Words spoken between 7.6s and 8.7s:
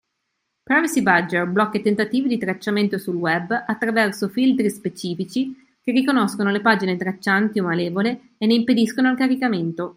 malevole e ne